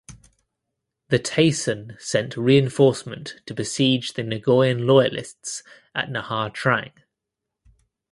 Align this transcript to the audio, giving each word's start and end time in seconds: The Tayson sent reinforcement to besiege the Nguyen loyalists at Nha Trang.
The 1.09 1.19
Tayson 1.19 1.95
sent 1.99 2.35
reinforcement 2.35 3.35
to 3.45 3.53
besiege 3.53 4.13
the 4.13 4.23
Nguyen 4.23 4.87
loyalists 4.87 5.61
at 5.93 6.09
Nha 6.09 6.51
Trang. 6.51 6.89